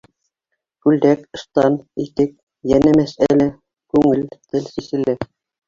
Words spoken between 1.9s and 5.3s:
итек, йәнә мәсьәлә, күңел, тел сиселә.